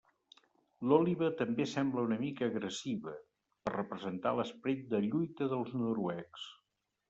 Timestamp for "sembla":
1.73-2.05